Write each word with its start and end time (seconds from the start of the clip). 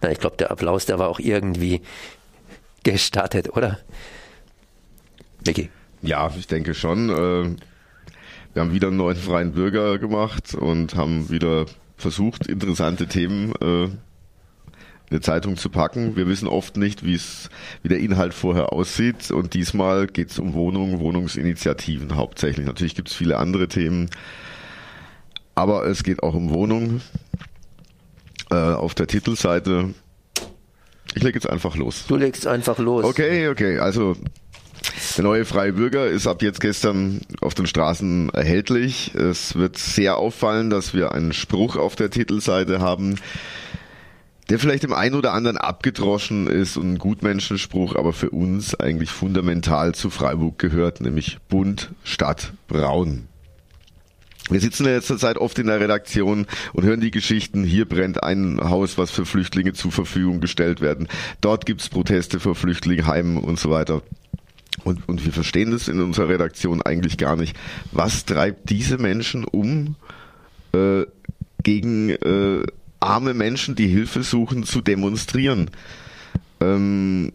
Na, 0.00 0.10
ich 0.10 0.18
glaube, 0.18 0.36
der 0.36 0.50
Applaus, 0.50 0.86
der 0.86 0.98
war 0.98 1.08
auch 1.08 1.18
irgendwie 1.20 1.80
gestattet, 2.82 3.56
oder? 3.56 3.78
Vicky. 5.44 5.70
Ja, 6.02 6.30
ich 6.36 6.46
denke 6.46 6.74
schon. 6.74 7.10
Äh, 7.10 7.56
wir 8.52 8.62
haben 8.62 8.72
wieder 8.72 8.88
einen 8.88 8.96
neuen 8.96 9.16
freien 9.16 9.52
Bürger 9.52 9.98
gemacht 9.98 10.54
und 10.54 10.94
haben 10.96 11.30
wieder 11.30 11.66
versucht, 11.96 12.46
interessante 12.46 13.06
Themen 13.06 13.52
äh, 13.60 13.84
in 13.84 15.16
eine 15.16 15.20
Zeitung 15.20 15.56
zu 15.56 15.70
packen. 15.70 16.16
Wir 16.16 16.26
wissen 16.26 16.48
oft 16.48 16.76
nicht, 16.76 17.04
wie 17.04 17.14
es, 17.14 17.50
wie 17.82 17.88
der 17.88 17.98
Inhalt 17.98 18.32
vorher 18.32 18.72
aussieht. 18.72 19.30
Und 19.30 19.54
diesmal 19.54 20.06
geht 20.06 20.30
es 20.30 20.38
um 20.38 20.54
Wohnungen, 20.54 21.00
Wohnungsinitiativen 21.00 22.16
hauptsächlich. 22.16 22.66
Natürlich 22.66 22.94
gibt 22.94 23.08
es 23.08 23.14
viele 23.14 23.36
andere 23.36 23.68
Themen, 23.68 24.08
aber 25.54 25.86
es 25.86 26.02
geht 26.02 26.22
auch 26.22 26.34
um 26.34 26.50
Wohnungen. 26.50 27.02
Äh, 28.50 28.54
auf 28.54 28.94
der 28.94 29.06
Titelseite. 29.06 29.94
Ich 31.14 31.22
lege 31.22 31.36
jetzt 31.36 31.48
einfach 31.48 31.76
los. 31.76 32.04
Du 32.08 32.16
legst 32.16 32.48
einfach 32.48 32.78
los. 32.78 33.04
Okay, 33.04 33.48
okay. 33.48 33.78
Also 33.78 34.16
der 35.16 35.24
neue 35.24 35.44
Freie 35.44 35.72
Bürger 35.72 36.06
ist 36.06 36.26
ab 36.26 36.42
jetzt 36.42 36.60
gestern 36.60 37.20
auf 37.40 37.54
den 37.54 37.66
Straßen 37.66 38.30
erhältlich. 38.30 39.14
Es 39.14 39.54
wird 39.54 39.78
sehr 39.78 40.16
auffallen, 40.16 40.68
dass 40.68 40.94
wir 40.94 41.12
einen 41.12 41.32
Spruch 41.32 41.76
auf 41.76 41.94
der 41.94 42.10
Titelseite 42.10 42.80
haben, 42.80 43.16
der 44.48 44.58
vielleicht 44.58 44.82
dem 44.82 44.92
einen 44.92 45.14
oder 45.14 45.32
anderen 45.32 45.56
abgedroschen 45.56 46.48
ist 46.48 46.76
und 46.76 46.94
ein 46.94 46.98
Gutmenschenspruch, 46.98 47.94
aber 47.94 48.12
für 48.12 48.30
uns 48.30 48.74
eigentlich 48.74 49.10
fundamental 49.10 49.94
zu 49.94 50.10
Freiburg 50.10 50.58
gehört, 50.58 51.00
nämlich 51.00 51.38
bunt 51.48 51.90
statt 52.02 52.52
braun. 52.66 53.29
Wir 54.50 54.60
sitzen 54.60 54.86
in 54.86 54.92
letzter 54.92 55.16
Zeit 55.16 55.38
oft 55.38 55.58
in 55.58 55.68
der 55.68 55.80
Redaktion 55.80 56.46
und 56.72 56.84
hören 56.84 57.00
die 57.00 57.10
Geschichten, 57.10 57.64
hier 57.64 57.84
brennt 57.84 58.22
ein 58.22 58.60
Haus, 58.60 58.98
was 58.98 59.10
für 59.10 59.24
Flüchtlinge 59.24 59.72
zur 59.72 59.92
Verfügung 59.92 60.40
gestellt 60.40 60.80
werden, 60.80 61.08
dort 61.40 61.66
gibt's 61.66 61.88
Proteste 61.88 62.40
vor 62.40 62.54
Flüchtlingsheimen 62.54 63.38
und 63.38 63.58
so 63.58 63.70
weiter. 63.70 64.02
Und, 64.84 65.08
und 65.08 65.24
wir 65.24 65.32
verstehen 65.32 65.70
das 65.70 65.88
in 65.88 66.00
unserer 66.00 66.28
Redaktion 66.28 66.82
eigentlich 66.82 67.18
gar 67.18 67.36
nicht. 67.36 67.56
Was 67.92 68.24
treibt 68.24 68.70
diese 68.70 68.98
Menschen 68.98 69.44
um, 69.44 69.96
äh, 70.72 71.04
gegen 71.62 72.10
äh, 72.10 72.62
arme 72.98 73.34
Menschen, 73.34 73.74
die 73.74 73.88
Hilfe 73.88 74.22
suchen, 74.22 74.64
zu 74.64 74.80
demonstrieren? 74.80 75.70
Ähm, 76.60 77.32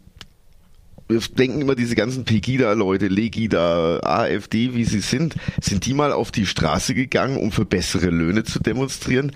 wir 1.08 1.20
denken 1.20 1.62
immer, 1.62 1.76
diese 1.76 1.96
ganzen 1.96 2.26
Pegida-Leute, 2.26 3.08
Legida, 3.08 4.00
AfD, 4.04 4.74
wie 4.74 4.86
sie 4.86 5.02
sind, 5.02 5.36
sind 5.62 5.86
die 5.86 5.94
mal 5.94 6.12
auf 6.12 6.32
die 6.32 6.46
Straße 6.46 6.96
gegangen, 6.96 7.38
um 7.38 7.52
für 7.52 7.66
bessere 7.66 8.10
Löhne 8.10 8.44
zu 8.44 8.60
demonstrieren? 8.60 9.32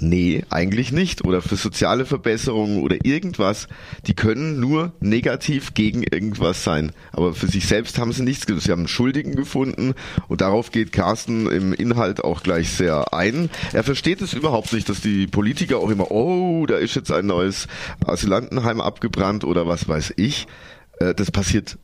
Nee, 0.00 0.44
eigentlich 0.48 0.92
nicht. 0.92 1.24
Oder 1.24 1.42
für 1.42 1.56
soziale 1.56 2.06
Verbesserungen 2.06 2.82
oder 2.82 3.04
irgendwas. 3.04 3.66
Die 4.06 4.14
können 4.14 4.60
nur 4.60 4.92
negativ 5.00 5.74
gegen 5.74 6.04
irgendwas 6.04 6.62
sein. 6.62 6.92
Aber 7.10 7.34
für 7.34 7.48
sich 7.48 7.66
selbst 7.66 7.98
haben 7.98 8.12
sie 8.12 8.22
nichts 8.22 8.46
getan. 8.46 8.60
Sie 8.60 8.70
haben 8.70 8.80
einen 8.80 8.88
Schuldigen 8.88 9.34
gefunden 9.34 9.94
und 10.28 10.40
darauf 10.40 10.70
geht 10.70 10.92
Carsten 10.92 11.50
im 11.50 11.72
Inhalt 11.72 12.22
auch 12.22 12.44
gleich 12.44 12.70
sehr 12.70 13.12
ein. 13.12 13.50
Er 13.72 13.82
versteht 13.82 14.20
es 14.20 14.34
überhaupt 14.34 14.72
nicht, 14.72 14.88
dass 14.88 15.00
die 15.00 15.26
Politiker 15.26 15.78
auch 15.78 15.90
immer, 15.90 16.12
oh, 16.12 16.64
da 16.66 16.76
ist 16.76 16.94
jetzt 16.94 17.10
ein 17.10 17.26
neues 17.26 17.66
Asylantenheim 18.06 18.80
abgebrannt 18.80 19.42
oder 19.42 19.66
was 19.66 19.88
weiß 19.88 20.14
ich. 20.16 20.46
Äh, 21.00 21.14
das 21.14 21.30
passiert 21.30 21.78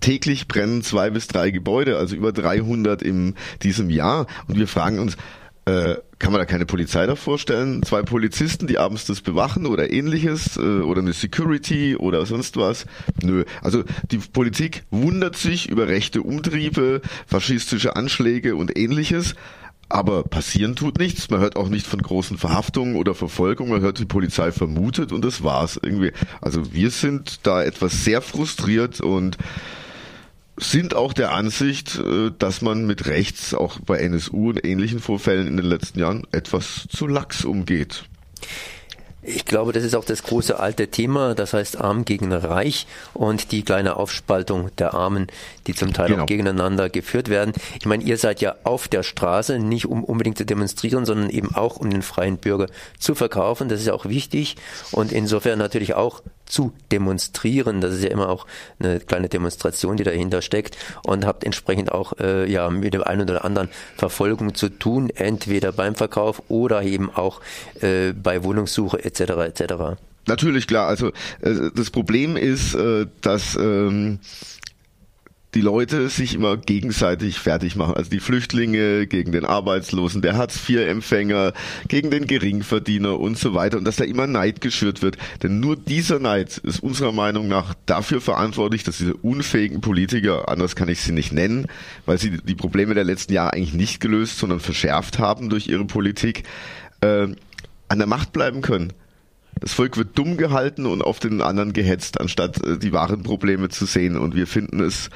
täglich 0.00 0.46
brennen 0.46 0.82
zwei 0.82 1.10
bis 1.10 1.26
drei 1.26 1.50
Gebäude, 1.50 1.96
also 1.96 2.14
über 2.14 2.32
300 2.32 3.02
in 3.02 3.34
diesem 3.62 3.90
Jahr. 3.90 4.26
Und 4.46 4.56
wir 4.56 4.68
fragen 4.68 4.98
uns, 4.98 5.16
äh, 5.64 5.96
kann 6.18 6.32
man 6.32 6.40
da 6.40 6.46
keine 6.46 6.66
Polizei 6.66 7.06
da 7.06 7.14
vorstellen? 7.14 7.82
Zwei 7.82 8.02
Polizisten, 8.02 8.66
die 8.66 8.78
abends 8.78 9.04
das 9.04 9.20
bewachen 9.20 9.66
oder 9.66 9.92
ähnliches 9.92 10.56
äh, 10.56 10.60
oder 10.60 11.00
eine 11.00 11.12
Security 11.12 11.94
oder 11.94 12.26
sonst 12.26 12.56
was? 12.56 12.86
Nö. 13.22 13.44
Also 13.62 13.84
die 14.10 14.18
Politik 14.18 14.84
wundert 14.90 15.36
sich 15.36 15.68
über 15.68 15.88
rechte 15.88 16.22
Umtriebe, 16.22 17.02
faschistische 17.26 17.96
Anschläge 17.96 18.56
und 18.56 18.78
ähnliches. 18.78 19.34
Aber 19.88 20.22
passieren 20.22 20.76
tut 20.76 20.98
nichts. 20.98 21.30
Man 21.30 21.40
hört 21.40 21.56
auch 21.56 21.68
nicht 21.68 21.86
von 21.86 22.02
großen 22.02 22.36
Verhaftungen 22.36 22.96
oder 22.96 23.14
Verfolgungen. 23.14 23.72
Man 23.72 23.80
hört, 23.80 23.98
die 23.98 24.04
Polizei 24.04 24.52
vermutet 24.52 25.12
und 25.12 25.24
das 25.24 25.42
war's 25.42 25.78
irgendwie. 25.82 26.12
Also 26.40 26.72
wir 26.72 26.90
sind 26.90 27.46
da 27.46 27.62
etwas 27.62 28.04
sehr 28.04 28.20
frustriert 28.20 29.00
und 29.00 29.38
sind 30.60 30.94
auch 30.94 31.12
der 31.12 31.32
Ansicht, 31.32 31.98
äh, 31.98 32.30
dass 32.38 32.62
man 32.62 32.86
mit 32.86 33.06
rechts 33.06 33.54
auch 33.54 33.78
bei 33.80 33.98
NSU 33.98 34.50
und 34.50 34.64
ähnlichen 34.64 35.00
Vorfällen 35.00 35.46
in 35.46 35.56
den 35.56 35.66
letzten 35.66 36.00
Jahren 36.00 36.26
etwas 36.32 36.86
zu 36.88 37.06
lax 37.06 37.44
umgeht. 37.44 38.04
Ich 39.28 39.44
glaube, 39.44 39.72
das 39.72 39.84
ist 39.84 39.94
auch 39.94 40.04
das 40.04 40.22
große 40.22 40.58
alte 40.58 40.88
Thema, 40.88 41.34
das 41.34 41.52
heißt 41.52 41.80
Arm 41.80 42.04
gegen 42.04 42.32
Reich 42.32 42.86
und 43.12 43.52
die 43.52 43.62
kleine 43.62 43.96
Aufspaltung 43.96 44.70
der 44.76 44.94
Armen, 44.94 45.26
die 45.66 45.74
zum 45.74 45.92
Teil 45.92 46.08
genau. 46.08 46.22
auch 46.22 46.26
gegeneinander 46.26 46.88
geführt 46.88 47.28
werden. 47.28 47.52
Ich 47.78 47.86
meine, 47.86 48.02
ihr 48.02 48.16
seid 48.16 48.40
ja 48.40 48.54
auf 48.64 48.88
der 48.88 49.02
Straße, 49.02 49.58
nicht 49.58 49.86
um 49.86 50.02
unbedingt 50.02 50.38
zu 50.38 50.46
demonstrieren, 50.46 51.04
sondern 51.04 51.28
eben 51.28 51.54
auch 51.54 51.76
um 51.76 51.90
den 51.90 52.02
freien 52.02 52.38
Bürger 52.38 52.68
zu 52.98 53.14
verkaufen. 53.14 53.68
Das 53.68 53.80
ist 53.80 53.86
ja 53.86 53.92
auch 53.92 54.06
wichtig 54.06 54.56
und 54.92 55.12
insofern 55.12 55.58
natürlich 55.58 55.94
auch 55.94 56.22
zu 56.48 56.72
demonstrieren. 56.90 57.80
Das 57.80 57.94
ist 57.94 58.02
ja 58.02 58.10
immer 58.10 58.28
auch 58.28 58.46
eine 58.78 59.00
kleine 59.00 59.28
Demonstration, 59.28 59.96
die 59.96 60.04
dahinter 60.04 60.42
steckt 60.42 60.76
und 61.04 61.26
habt 61.26 61.44
entsprechend 61.44 61.92
auch 61.92 62.14
äh, 62.18 62.50
ja 62.50 62.70
mit 62.70 62.94
dem 62.94 63.02
einen 63.02 63.22
oder 63.22 63.44
anderen 63.44 63.68
Verfolgung 63.96 64.54
zu 64.54 64.68
tun, 64.68 65.10
entweder 65.14 65.72
beim 65.72 65.94
Verkauf 65.94 66.42
oder 66.48 66.82
eben 66.82 67.10
auch 67.14 67.40
äh, 67.80 68.12
bei 68.12 68.42
Wohnungssuche 68.44 69.04
etc. 69.04 69.20
etc. 69.20 69.74
Natürlich 70.26 70.66
klar. 70.66 70.88
Also 70.88 71.08
äh, 71.40 71.70
das 71.74 71.90
Problem 71.90 72.36
ist, 72.36 72.74
äh, 72.74 73.06
dass 73.22 73.56
ähm, 73.56 74.20
die 75.58 75.62
Leute 75.62 76.08
sich 76.08 76.36
immer 76.36 76.56
gegenseitig 76.56 77.40
fertig 77.40 77.74
machen. 77.74 77.94
Also 77.94 78.10
die 78.10 78.20
Flüchtlinge 78.20 79.08
gegen 79.08 79.32
den 79.32 79.44
Arbeitslosen, 79.44 80.22
der 80.22 80.36
Hartz-IV-Empfänger, 80.36 81.52
gegen 81.88 82.12
den 82.12 82.28
Geringverdiener 82.28 83.18
und 83.18 83.36
so 83.36 83.54
weiter. 83.54 83.76
Und 83.76 83.84
dass 83.84 83.96
da 83.96 84.04
immer 84.04 84.28
Neid 84.28 84.60
geschürt 84.60 85.02
wird. 85.02 85.18
Denn 85.42 85.58
nur 85.58 85.74
dieser 85.74 86.20
Neid 86.20 86.58
ist 86.58 86.80
unserer 86.80 87.10
Meinung 87.10 87.48
nach 87.48 87.74
dafür 87.86 88.20
verantwortlich, 88.20 88.84
dass 88.84 88.98
diese 88.98 89.14
unfähigen 89.14 89.80
Politiker, 89.80 90.48
anders 90.48 90.76
kann 90.76 90.88
ich 90.88 91.00
sie 91.00 91.10
nicht 91.10 91.32
nennen, 91.32 91.66
weil 92.06 92.18
sie 92.18 92.38
die 92.38 92.54
Probleme 92.54 92.94
der 92.94 93.02
letzten 93.02 93.32
Jahre 93.32 93.54
eigentlich 93.54 93.74
nicht 93.74 93.98
gelöst, 93.98 94.38
sondern 94.38 94.60
verschärft 94.60 95.18
haben 95.18 95.50
durch 95.50 95.66
ihre 95.66 95.86
Politik, 95.86 96.44
äh, 97.00 97.26
an 97.88 97.98
der 97.98 98.06
Macht 98.06 98.32
bleiben 98.32 98.62
können. 98.62 98.92
Das 99.60 99.72
Volk 99.72 99.96
wird 99.96 100.16
dumm 100.16 100.36
gehalten 100.36 100.86
und 100.86 101.02
auf 101.02 101.18
den 101.18 101.42
anderen 101.42 101.72
gehetzt, 101.72 102.20
anstatt 102.20 102.64
äh, 102.64 102.78
die 102.78 102.92
wahren 102.92 103.22
Probleme 103.22 103.68
zu 103.68 103.86
sehen. 103.86 104.16
Und 104.16 104.36
wir 104.36 104.46
finden 104.46 104.80
es 104.80 105.10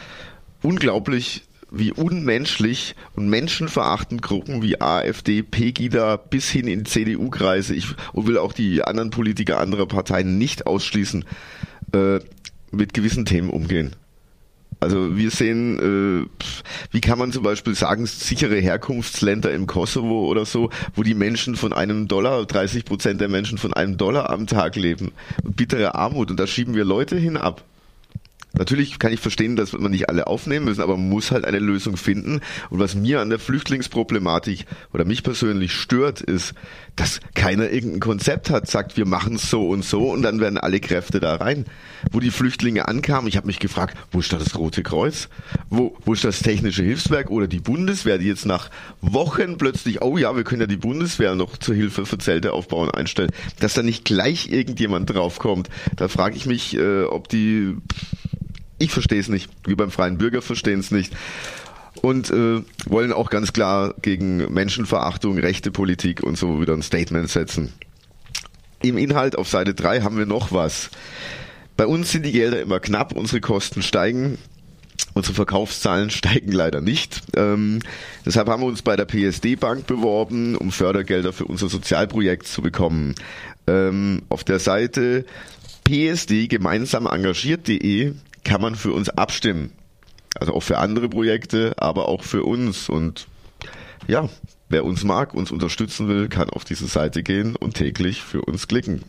unglaublich, 0.62 1.44
wie 1.70 1.92
unmenschlich 1.92 2.94
und 3.16 3.28
menschenverachtend 3.28 4.22
Gruppen 4.22 4.62
wie 4.62 4.80
AfD, 4.80 5.42
Pegida 5.42 6.16
bis 6.16 6.50
hin 6.50 6.66
in 6.66 6.84
CDU-Kreise, 6.84 7.74
ich 7.74 7.86
und 8.12 8.26
will 8.26 8.38
auch 8.38 8.52
die 8.52 8.82
anderen 8.82 9.10
Politiker 9.10 9.58
anderer 9.58 9.86
Parteien 9.86 10.38
nicht 10.38 10.66
ausschließen, 10.66 11.24
äh, 11.94 12.18
mit 12.70 12.94
gewissen 12.94 13.24
Themen 13.24 13.50
umgehen. 13.50 13.96
Also 14.80 15.16
wir 15.16 15.30
sehen, 15.30 15.78
äh, 15.78 16.46
wie 16.90 17.00
kann 17.00 17.18
man 17.18 17.30
zum 17.30 17.44
Beispiel 17.44 17.74
sagen, 17.74 18.04
sichere 18.04 18.56
Herkunftsländer 18.56 19.52
im 19.52 19.68
Kosovo 19.68 20.26
oder 20.26 20.44
so, 20.44 20.70
wo 20.96 21.04
die 21.04 21.14
Menschen 21.14 21.54
von 21.54 21.72
einem 21.72 22.08
Dollar, 22.08 22.44
30 22.44 22.84
Prozent 22.84 23.20
der 23.20 23.28
Menschen 23.28 23.58
von 23.58 23.72
einem 23.72 23.96
Dollar 23.96 24.30
am 24.30 24.48
Tag 24.48 24.74
leben. 24.74 25.12
Bittere 25.44 25.94
Armut 25.94 26.32
und 26.32 26.40
da 26.40 26.48
schieben 26.48 26.74
wir 26.74 26.84
Leute 26.84 27.16
hinab. 27.16 27.64
Natürlich 28.54 28.98
kann 28.98 29.12
ich 29.12 29.20
verstehen, 29.20 29.56
dass 29.56 29.72
man 29.72 29.90
nicht 29.90 30.08
alle 30.08 30.26
aufnehmen 30.26 30.66
müssen, 30.66 30.82
aber 30.82 30.96
man 30.96 31.08
muss 31.08 31.30
halt 31.30 31.44
eine 31.44 31.58
Lösung 31.58 31.96
finden. 31.96 32.40
Und 32.70 32.78
was 32.78 32.94
mir 32.94 33.20
an 33.20 33.30
der 33.30 33.38
Flüchtlingsproblematik 33.38 34.66
oder 34.92 35.04
mich 35.04 35.22
persönlich 35.22 35.72
stört, 35.72 36.20
ist, 36.20 36.54
dass 36.96 37.20
keiner 37.34 37.70
irgendein 37.70 38.00
Konzept 38.00 38.50
hat, 38.50 38.68
sagt, 38.68 38.96
wir 38.96 39.06
machen 39.06 39.36
es 39.36 39.48
so 39.48 39.68
und 39.68 39.84
so 39.84 40.10
und 40.10 40.22
dann 40.22 40.40
werden 40.40 40.58
alle 40.58 40.80
Kräfte 40.80 41.20
da 41.20 41.36
rein. 41.36 41.64
Wo 42.10 42.20
die 42.20 42.30
Flüchtlinge 42.30 42.88
ankamen, 42.88 43.28
ich 43.28 43.36
habe 43.36 43.46
mich 43.46 43.58
gefragt, 43.58 43.96
wo 44.10 44.20
ist 44.20 44.32
da 44.32 44.36
das 44.36 44.58
Rote 44.58 44.82
Kreuz? 44.82 45.28
Wo, 45.70 45.96
wo 46.04 46.12
ist 46.12 46.24
das 46.24 46.40
Technische 46.40 46.82
Hilfswerk 46.82 47.30
oder 47.30 47.46
die 47.46 47.60
Bundeswehr, 47.60 48.18
die 48.18 48.26
jetzt 48.26 48.44
nach 48.44 48.70
Wochen 49.00 49.56
plötzlich, 49.56 50.02
oh 50.02 50.18
ja, 50.18 50.36
wir 50.36 50.44
können 50.44 50.62
ja 50.62 50.66
die 50.66 50.76
Bundeswehr 50.76 51.34
noch 51.34 51.56
zur 51.56 51.74
Hilfe 51.74 52.04
für 52.04 52.18
Zelte 52.18 52.52
aufbauen 52.52 52.90
einstellen, 52.90 53.30
dass 53.60 53.74
da 53.74 53.82
nicht 53.82 54.04
gleich 54.04 54.50
irgendjemand 54.50 55.08
draufkommt. 55.08 55.70
Da 55.96 56.08
frage 56.08 56.36
ich 56.36 56.44
mich, 56.44 56.76
äh, 56.76 57.04
ob 57.04 57.28
die 57.28 57.76
ich 58.82 58.90
verstehe 58.90 59.20
es 59.20 59.28
nicht. 59.28 59.48
Wir 59.64 59.76
beim 59.76 59.90
Freien 59.90 60.18
Bürger 60.18 60.42
verstehen 60.42 60.80
es 60.80 60.90
nicht. 60.90 61.14
Und 62.00 62.30
äh, 62.30 62.62
wollen 62.86 63.12
auch 63.12 63.30
ganz 63.30 63.52
klar 63.52 63.94
gegen 64.02 64.52
Menschenverachtung, 64.52 65.38
rechte 65.38 65.70
Politik 65.70 66.22
und 66.22 66.36
so 66.36 66.60
wieder 66.60 66.72
ein 66.72 66.82
Statement 66.82 67.28
setzen. 67.28 67.72
Im 68.82 68.98
Inhalt 68.98 69.36
auf 69.36 69.48
Seite 69.48 69.74
3 69.74 70.00
haben 70.00 70.18
wir 70.18 70.26
noch 70.26 70.50
was. 70.50 70.90
Bei 71.76 71.86
uns 71.86 72.10
sind 72.10 72.24
die 72.24 72.32
Gelder 72.32 72.60
immer 72.60 72.80
knapp, 72.80 73.12
unsere 73.12 73.40
Kosten 73.40 73.82
steigen. 73.82 74.38
Unsere 75.14 75.34
Verkaufszahlen 75.34 76.10
steigen 76.10 76.52
leider 76.52 76.80
nicht. 76.80 77.22
Ähm, 77.36 77.80
deshalb 78.26 78.48
haben 78.48 78.62
wir 78.62 78.66
uns 78.66 78.82
bei 78.82 78.96
der 78.96 79.04
PSD 79.04 79.56
Bank 79.56 79.86
beworben, 79.86 80.56
um 80.56 80.72
Fördergelder 80.72 81.32
für 81.32 81.44
unser 81.44 81.68
Sozialprojekt 81.68 82.46
zu 82.46 82.62
bekommen. 82.62 83.14
Ähm, 83.66 84.22
auf 84.28 84.42
der 84.42 84.58
Seite 84.58 85.24
psd 85.84 86.48
gemeinsam 86.48 87.06
engagiert.de 87.06 88.14
kann 88.52 88.60
man 88.60 88.74
für 88.74 88.92
uns 88.92 89.08
abstimmen. 89.08 89.72
Also 90.38 90.52
auch 90.52 90.62
für 90.62 90.76
andere 90.76 91.08
Projekte, 91.08 91.72
aber 91.78 92.08
auch 92.08 92.22
für 92.22 92.44
uns. 92.44 92.90
Und 92.90 93.26
ja, 94.08 94.28
wer 94.68 94.84
uns 94.84 95.04
mag, 95.04 95.32
uns 95.32 95.50
unterstützen 95.50 96.06
will, 96.06 96.28
kann 96.28 96.50
auf 96.50 96.64
diese 96.64 96.86
Seite 96.86 97.22
gehen 97.22 97.56
und 97.56 97.78
täglich 97.78 98.20
für 98.20 98.42
uns 98.42 98.68
klicken. 98.68 99.04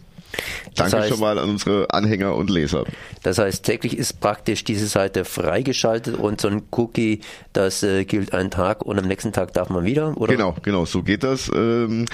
Das 0.75 0.91
Danke 0.91 1.05
heißt, 1.05 1.09
schon 1.09 1.19
mal 1.19 1.37
an 1.37 1.49
unsere 1.49 1.93
Anhänger 1.93 2.35
und 2.35 2.49
Leser. 2.49 2.85
Das 3.21 3.37
heißt, 3.37 3.63
täglich 3.63 3.97
ist 3.97 4.19
praktisch 4.19 4.63
diese 4.63 4.87
Seite 4.87 5.25
freigeschaltet 5.25 6.15
und 6.17 6.41
so 6.41 6.47
ein 6.47 6.63
Cookie, 6.71 7.21
das 7.53 7.83
äh, 7.83 8.05
gilt 8.05 8.33
einen 8.33 8.49
Tag 8.49 8.83
und 8.83 8.97
am 8.97 9.07
nächsten 9.07 9.31
Tag 9.31 9.53
darf 9.53 9.69
man 9.69 9.85
wieder, 9.85 10.17
oder? 10.17 10.33
Genau, 10.33 10.55
genau, 10.63 10.85
so 10.85 11.03
geht 11.03 11.23
das. 11.23 11.51
Ähm, 11.53 12.05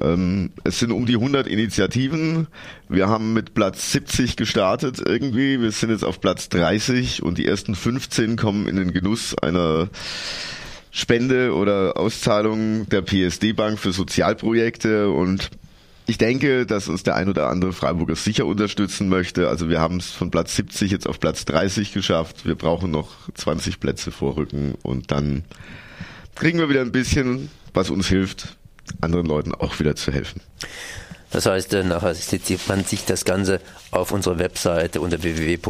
ähm, 0.00 0.52
es 0.64 0.78
sind 0.78 0.92
um 0.92 1.06
die 1.06 1.14
100 1.14 1.46
Initiativen. 1.46 2.46
Wir 2.88 3.08
haben 3.08 3.32
mit 3.32 3.54
Platz 3.54 3.92
70 3.92 4.36
gestartet 4.36 5.00
irgendwie. 5.04 5.60
Wir 5.60 5.72
sind 5.72 5.90
jetzt 5.90 6.04
auf 6.04 6.20
Platz 6.20 6.48
30 6.48 7.22
und 7.22 7.38
die 7.38 7.46
ersten 7.46 7.74
15 7.74 8.36
kommen 8.36 8.68
in 8.68 8.76
den 8.76 8.92
Genuss 8.92 9.36
einer 9.38 9.88
Spende 10.90 11.54
oder 11.54 11.96
Auszahlung 11.96 12.88
der 12.88 13.02
PSD 13.02 13.52
Bank 13.52 13.80
für 13.80 13.92
Sozialprojekte 13.92 15.10
und 15.10 15.50
ich 16.06 16.18
denke, 16.18 16.66
dass 16.66 16.88
uns 16.88 17.02
der 17.02 17.16
ein 17.16 17.28
oder 17.28 17.48
andere 17.48 17.72
Freiburger 17.72 18.14
sicher 18.16 18.44
unterstützen 18.46 19.08
möchte. 19.08 19.48
Also 19.48 19.70
wir 19.70 19.80
haben 19.80 19.96
es 19.96 20.10
von 20.10 20.30
Platz 20.30 20.54
70 20.56 20.90
jetzt 20.90 21.08
auf 21.08 21.18
Platz 21.18 21.46
30 21.46 21.92
geschafft. 21.92 22.44
Wir 22.44 22.56
brauchen 22.56 22.90
noch 22.90 23.10
20 23.34 23.80
Plätze 23.80 24.10
vorrücken 24.10 24.74
und 24.82 25.10
dann 25.10 25.44
kriegen 26.34 26.58
wir 26.58 26.68
wieder 26.68 26.82
ein 26.82 26.92
bisschen, 26.92 27.48
was 27.72 27.88
uns 27.88 28.08
hilft, 28.08 28.56
anderen 29.00 29.26
Leuten 29.26 29.54
auch 29.54 29.78
wieder 29.78 29.96
zu 29.96 30.12
helfen. 30.12 30.42
Das 31.30 31.46
heißt, 31.46 31.72
äh, 31.74 31.82
nachher 31.84 32.14
sieht 32.14 32.68
man 32.68 32.84
sich 32.84 33.06
das 33.06 33.24
Ganze 33.24 33.60
auf 33.90 34.12
unserer 34.12 34.38
Webseite 34.38 35.00
unter 35.00 35.22
www.rdl.de 35.22 35.68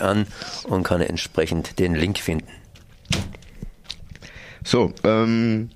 an 0.00 0.26
und 0.64 0.82
kann 0.84 1.00
entsprechend 1.00 1.78
den 1.80 1.94
Link 1.94 2.18
finden. 2.18 2.46
So, 4.62 4.92
ähm, 5.02 5.70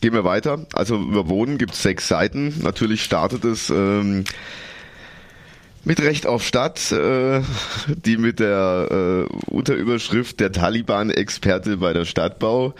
Gehen 0.00 0.12
wir 0.12 0.24
weiter. 0.24 0.66
Also 0.72 0.96
über 0.96 1.28
Wohnen 1.28 1.58
gibt 1.58 1.72
es 1.72 1.82
sechs 1.82 2.08
Seiten. 2.08 2.54
Natürlich 2.62 3.02
startet 3.02 3.44
es 3.44 3.70
ähm, 3.70 4.24
mit 5.84 6.00
Recht 6.00 6.26
auf 6.26 6.44
Stadt, 6.44 6.92
äh, 6.92 7.40
die 7.86 8.18
mit 8.18 8.40
der 8.40 8.88
äh, 9.30 9.50
Unterüberschrift 9.50 10.40
der 10.40 10.52
Taliban-Experte 10.52 11.78
bei 11.78 11.92
der 11.92 12.04
Stadtbau. 12.04 12.74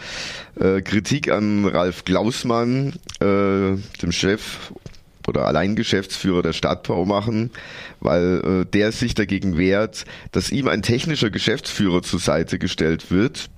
Äh, 0.59 0.81
Kritik 0.81 1.31
an 1.31 1.65
Ralf 1.65 2.05
Glausmann, 2.05 2.93
äh, 3.19 3.77
dem 4.01 4.11
Chef 4.11 4.71
oder 5.25 5.45
Alleingeschäftsführer 5.45 6.41
der 6.41 6.53
Stadtbau 6.53 7.05
machen, 7.05 7.51
weil 7.99 8.63
äh, 8.63 8.65
der 8.65 8.91
sich 8.91 9.15
dagegen 9.15 9.57
wehrt, 9.57 10.05
dass 10.31 10.51
ihm 10.51 10.67
ein 10.67 10.81
technischer 10.81 11.29
Geschäftsführer 11.29 12.03
zur 12.03 12.19
Seite 12.19 12.59
gestellt 12.59 13.09
wird 13.09 13.49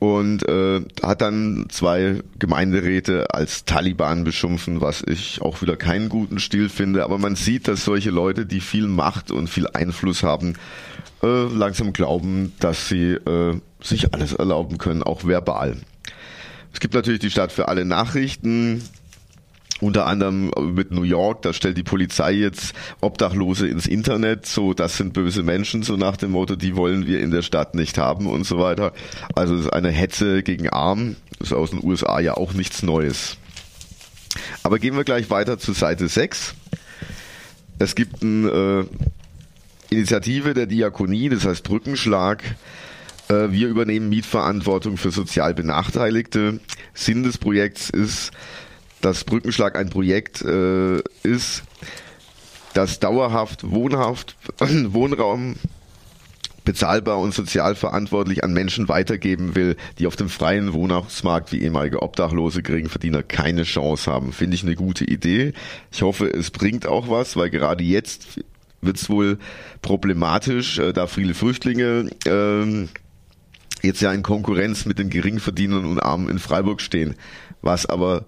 und 0.00 0.48
äh, 0.48 0.80
hat 1.02 1.20
dann 1.20 1.66
zwei 1.68 2.22
Gemeinderäte 2.38 3.32
als 3.34 3.66
Taliban 3.66 4.24
beschimpfen, 4.24 4.80
was 4.80 5.04
ich 5.06 5.42
auch 5.42 5.60
wieder 5.60 5.76
keinen 5.76 6.08
guten 6.08 6.40
Stil 6.40 6.70
finde. 6.70 7.04
Aber 7.04 7.18
man 7.18 7.36
sieht, 7.36 7.68
dass 7.68 7.84
solche 7.84 8.10
Leute, 8.10 8.46
die 8.46 8.60
viel 8.60 8.88
Macht 8.88 9.30
und 9.30 9.48
viel 9.48 9.68
Einfluss 9.68 10.22
haben, 10.22 10.54
äh, 11.22 11.26
langsam 11.26 11.92
glauben, 11.92 12.54
dass 12.60 12.88
sie 12.88 13.10
äh, 13.12 13.60
sich 13.82 14.14
alles 14.14 14.32
erlauben 14.32 14.78
können, 14.78 15.02
auch 15.02 15.24
verbal. 15.26 15.76
Es 16.72 16.80
gibt 16.80 16.94
natürlich 16.94 17.20
die 17.20 17.30
Stadt 17.30 17.52
für 17.52 17.68
alle 17.68 17.84
Nachrichten, 17.84 18.82
unter 19.80 20.06
anderem 20.06 20.50
mit 20.74 20.90
New 20.90 21.02
York, 21.02 21.42
da 21.42 21.52
stellt 21.52 21.76
die 21.76 21.82
Polizei 21.82 22.32
jetzt 22.32 22.74
Obdachlose 23.00 23.66
ins 23.66 23.86
Internet, 23.86 24.46
so 24.46 24.74
das 24.74 24.96
sind 24.96 25.12
böse 25.12 25.42
Menschen, 25.42 25.82
so 25.82 25.96
nach 25.96 26.16
dem 26.16 26.32
Motto, 26.32 26.56
die 26.56 26.76
wollen 26.76 27.06
wir 27.06 27.20
in 27.20 27.30
der 27.30 27.42
Stadt 27.42 27.74
nicht 27.74 27.98
haben 27.98 28.26
und 28.26 28.44
so 28.44 28.58
weiter. 28.58 28.92
Also 29.34 29.54
es 29.54 29.62
ist 29.62 29.72
eine 29.72 29.90
Hetze 29.90 30.42
gegen 30.42 30.68
Arm, 30.68 31.16
ist 31.40 31.52
aus 31.52 31.70
den 31.70 31.82
USA 31.82 32.20
ja 32.20 32.34
auch 32.34 32.52
nichts 32.52 32.82
Neues. 32.82 33.38
Aber 34.62 34.78
gehen 34.78 34.96
wir 34.96 35.04
gleich 35.04 35.30
weiter 35.30 35.58
zu 35.58 35.72
Seite 35.72 36.08
6. 36.08 36.54
Es 37.78 37.94
gibt 37.94 38.22
eine 38.22 38.86
äh, 39.90 39.94
Initiative 39.94 40.54
der 40.54 40.66
Diakonie, 40.66 41.28
das 41.30 41.46
heißt 41.46 41.64
Brückenschlag. 41.64 42.44
Äh, 43.28 43.52
wir 43.52 43.68
übernehmen 43.68 44.08
Mietverantwortung 44.08 44.96
für 44.96 45.10
sozial 45.10 45.54
Benachteiligte. 45.54 46.60
Sinn 46.94 47.22
des 47.22 47.38
Projekts 47.38 47.88
ist, 47.90 48.32
dass 49.00 49.24
Brückenschlag 49.24 49.76
ein 49.76 49.90
Projekt 49.90 50.42
äh, 50.42 50.98
ist, 51.22 51.62
das 52.74 53.00
dauerhaft 53.00 53.68
wohnhaft 53.68 54.36
Wohnraum 54.60 55.56
bezahlbar 56.64 57.18
und 57.18 57.34
sozial 57.34 57.74
verantwortlich 57.74 58.44
an 58.44 58.52
Menschen 58.52 58.88
weitergeben 58.88 59.54
will, 59.56 59.76
die 59.98 60.06
auf 60.06 60.16
dem 60.16 60.28
freien 60.28 60.72
Wohnungsmarkt 60.72 61.52
wie 61.52 61.62
ehemalige 61.62 62.02
Obdachlose, 62.02 62.62
Geringverdiener 62.62 63.22
keine 63.22 63.64
Chance 63.64 64.10
haben. 64.10 64.32
Finde 64.32 64.54
ich 64.54 64.62
eine 64.62 64.76
gute 64.76 65.04
Idee. 65.04 65.52
Ich 65.90 66.02
hoffe, 66.02 66.26
es 66.26 66.50
bringt 66.50 66.86
auch 66.86 67.08
was, 67.08 67.36
weil 67.36 67.50
gerade 67.50 67.82
jetzt 67.82 68.40
wird 68.82 68.96
es 68.96 69.10
wohl 69.10 69.38
problematisch, 69.82 70.78
äh, 70.78 70.92
da 70.92 71.06
viele 71.06 71.34
Flüchtlinge 71.34 72.10
äh, 72.26 72.86
jetzt 73.82 74.00
ja 74.00 74.12
in 74.12 74.22
Konkurrenz 74.22 74.84
mit 74.84 74.98
den 74.98 75.10
Geringverdienern 75.10 75.84
und 75.84 75.98
Armen 75.98 76.28
in 76.28 76.38
Freiburg 76.38 76.80
stehen, 76.80 77.14
was 77.62 77.86
aber 77.86 78.26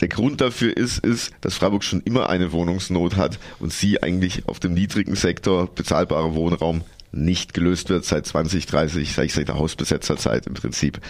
der 0.00 0.08
Grund 0.08 0.40
dafür 0.40 0.76
ist, 0.76 0.98
ist, 0.98 1.32
dass 1.40 1.54
Freiburg 1.54 1.84
schon 1.84 2.00
immer 2.00 2.28
eine 2.28 2.52
Wohnungsnot 2.52 3.16
hat 3.16 3.38
und 3.60 3.72
sie 3.72 4.02
eigentlich 4.02 4.48
auf 4.48 4.58
dem 4.58 4.74
niedrigen 4.74 5.14
Sektor 5.14 5.66
bezahlbarer 5.72 6.34
Wohnraum 6.34 6.82
nicht 7.12 7.54
gelöst 7.54 7.90
wird 7.90 8.04
seit 8.04 8.26
20, 8.26 8.66
30, 8.66 9.12
seit 9.12 9.48
der 9.48 9.54
Hausbesetzerzeit 9.54 10.46
im 10.46 10.54
Prinzip. 10.54 11.00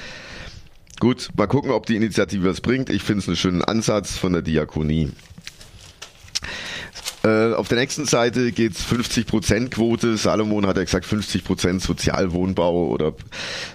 Gut, 1.01 1.31
mal 1.37 1.47
gucken, 1.47 1.71
ob 1.71 1.87
die 1.87 1.97
Initiative 1.97 2.49
was 2.49 2.61
bringt. 2.61 2.91
Ich 2.91 3.03
finde 3.03 3.21
es 3.21 3.29
einen 3.29 3.37
schönen 3.37 3.63
Ansatz 3.63 4.17
von 4.17 4.33
der 4.33 4.43
Diakonie. 4.43 5.11
Äh, 7.25 7.55
auf 7.55 7.69
der 7.69 7.79
nächsten 7.79 8.05
Seite 8.05 8.53
geht's 8.53 8.85
50% 8.85 9.71
Quote. 9.71 10.19
Salomon 10.19 10.67
hat 10.67 10.76
ja 10.76 10.85
gesagt 10.85 11.06
50% 11.06 11.81
Sozialwohnbau 11.81 12.88
oder 12.88 13.15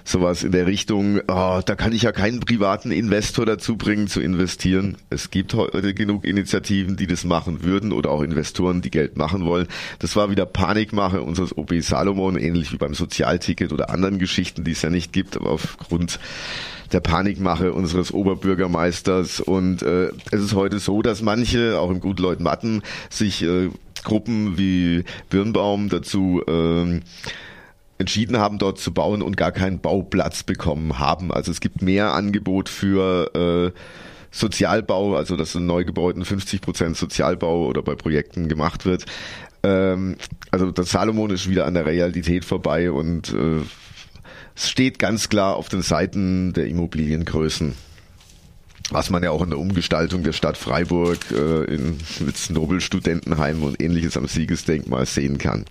sowas 0.04 0.44
in 0.44 0.52
der 0.52 0.68
Richtung. 0.68 1.20
Oh, 1.28 1.60
da 1.66 1.76
kann 1.76 1.92
ich 1.92 2.04
ja 2.04 2.12
keinen 2.12 2.42
privaten 2.42 2.92
Investor 2.92 3.48
dazu 3.48 3.76
bringen 3.76 4.08
zu 4.08 4.22
investieren. 4.22 4.98
Es 5.10 5.32
gibt 5.32 5.56
heute 5.56 5.96
genug 5.96 6.26
Initiativen, 6.26 6.96
die 6.96 7.08
das 7.08 7.24
machen 7.24 7.64
würden 7.64 7.92
oder 7.92 8.12
auch 8.12 8.22
Investoren, 8.22 8.84
die 8.84 8.92
Geld 8.92 9.18
machen 9.18 9.46
wollen. 9.46 9.68
Das 9.98 10.16
war 10.16 10.30
wieder 10.30 10.46
Panikmache 10.46 11.24
unseres 11.24 11.58
OB 11.58 11.82
Salomon, 11.82 12.38
ähnlich 12.38 12.72
wie 12.72 12.78
beim 12.78 12.94
Sozialticket 12.94 13.74
oder 13.74 13.90
anderen 13.90 14.20
Geschichten, 14.20 14.64
die 14.64 14.74
es 14.74 14.84
ja 14.84 14.92
nicht 14.92 15.12
gibt, 15.12 15.36
aber 15.36 15.50
aufgrund 15.50 16.20
der 16.92 17.00
Panikmache 17.00 17.74
unseres 17.74 18.14
Oberbürgermeisters. 18.14 19.40
Und 19.40 19.82
äh, 19.82 20.10
es 20.32 20.42
ist 20.42 20.56
heute 20.56 20.80
so, 20.80 21.02
dass 21.02 21.22
manche, 21.22 21.80
auch 21.80 21.90
im 21.90 22.00
Gutleut 22.00 22.40
Matten, 22.40 22.82
sich 23.10 23.44
äh, 23.44 23.70
Gruppen 24.04 24.58
wie 24.58 25.04
Birnbaum 25.30 25.90
dazu 25.90 26.42
äh, 26.48 27.02
entschieden 27.98 28.38
haben, 28.38 28.58
dort 28.58 28.80
zu 28.80 28.94
bauen 28.94 29.22
und 29.22 29.38
gar 29.38 29.52
keinen 29.52 29.80
Bauplatz 29.80 30.44
bekommen 30.44 31.00
haben. 31.00 31.32
Also 31.32 31.52
es 31.52 31.60
gibt 31.60 31.82
mehr 31.82 32.14
Angebot 32.14 32.70
für 32.70 33.74
äh, 33.76 33.80
Sozialbau, 34.32 35.16
also 35.16 35.36
dass 35.36 35.56
in 35.56 35.66
Neugebäuden 35.66 36.24
50 36.24 36.62
Prozent 36.62 36.98
Sozialbau 36.98 37.68
oder 37.68 37.82
bei 37.82 37.96
Projekten 37.96 38.48
gemacht 38.48 38.86
wird. 38.86 39.06
Ähm, 39.64 40.16
also 40.52 40.72
das 40.72 40.92
Salomon 40.92 41.30
ist 41.32 41.50
wieder 41.50 41.66
an 41.66 41.74
der 41.74 41.86
Realität 41.86 42.46
vorbei 42.46 42.90
und 42.92 43.34
äh, 43.34 43.62
es 44.56 44.70
steht 44.70 45.00
ganz 45.00 45.30
klar 45.30 45.56
auf 45.56 45.70
den 45.70 45.82
Seiten 45.82 46.54
der 46.54 46.68
Immobiliengrößen 46.68 47.76
was 48.92 49.10
man 49.10 49.24
ja 49.24 49.32
auch 49.32 49.44
in 49.44 49.50
der 49.50 49.60
Umgestaltung 49.60 50.24
der 50.24 50.34
Stadt 50.34 50.58
Freiburg 50.58 51.20
äh, 51.32 51.64
in, 51.66 51.98
mit 52.20 52.50
Nobelstudentenheim 52.50 53.64
und 53.64 53.82
ähnliches 53.82 54.18
am 54.18 54.28
Siegesdenkmal 54.28 55.06
sehen 55.06 55.38
kann. 55.38 55.66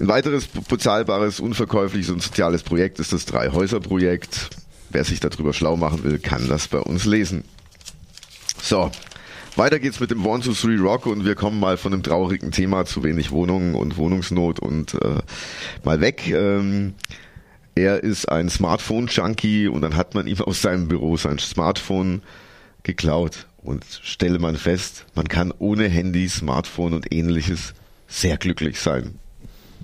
Ein 0.00 0.08
weiteres 0.08 0.46
bezahlbares, 0.46 1.40
unverkäufliches 1.40 2.10
und 2.10 2.22
soziales 2.22 2.62
Projekt 2.62 2.98
ist 2.98 3.12
das 3.12 3.26
Drei-Häuser-Projekt. 3.26 4.50
Wer 4.90 5.04
sich 5.04 5.20
darüber 5.20 5.52
schlau 5.52 5.76
machen 5.76 6.04
will, 6.04 6.18
kann 6.18 6.48
das 6.48 6.68
bei 6.68 6.78
uns 6.78 7.04
lesen. 7.04 7.44
So, 8.60 8.90
weiter 9.56 9.78
geht's 9.78 10.00
mit 10.00 10.10
dem 10.10 10.24
One 10.24 10.42
to 10.42 10.52
Three 10.52 10.78
Rock 10.78 11.06
und 11.06 11.24
wir 11.24 11.34
kommen 11.34 11.60
mal 11.60 11.76
von 11.76 11.92
einem 11.92 12.02
traurigen 12.02 12.50
Thema 12.50 12.86
zu 12.86 13.04
wenig 13.04 13.30
Wohnungen 13.30 13.74
und 13.74 13.96
Wohnungsnot 13.96 14.60
und 14.60 14.94
äh, 14.94 15.18
mal 15.84 16.00
weg. 16.00 16.28
Ähm, 16.28 16.94
er 17.74 18.02
ist 18.02 18.28
ein 18.28 18.48
Smartphone-Junkie 18.48 19.68
und 19.68 19.82
dann 19.82 19.96
hat 19.96 20.14
man 20.14 20.26
ihm 20.26 20.40
aus 20.40 20.62
seinem 20.62 20.88
Büro 20.88 21.16
sein 21.16 21.38
Smartphone 21.38 22.22
geklaut 22.82 23.46
und 23.62 23.84
stelle 24.02 24.38
man 24.38 24.56
fest, 24.56 25.06
man 25.14 25.26
kann 25.26 25.52
ohne 25.58 25.88
Handy, 25.88 26.28
Smartphone 26.28 26.92
und 26.92 27.12
ähnliches 27.12 27.74
sehr 28.06 28.36
glücklich 28.36 28.80
sein. 28.80 29.18